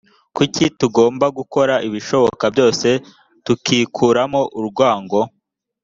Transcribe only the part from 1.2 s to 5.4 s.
gukora ibishoboka byose tukikuramo urwango